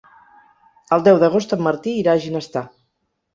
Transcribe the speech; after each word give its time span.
El 0.97 1.05
deu 1.07 1.19
d'agost 1.23 1.53
en 1.59 1.61
Martí 1.67 1.93
irà 2.05 2.17
a 2.17 2.23
Ginestar. 2.25 2.65